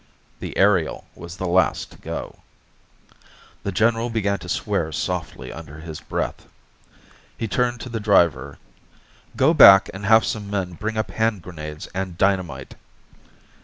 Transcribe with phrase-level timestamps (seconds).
[0.39, 2.39] The aerial was the last to go.
[3.61, 6.47] The general began to swear softly under his breath.
[7.37, 8.57] He turned to the driver.
[9.35, 12.73] "Go back and have some men bring up hand grenades and dynamite."